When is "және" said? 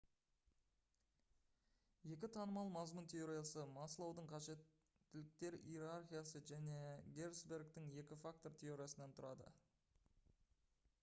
6.53-6.81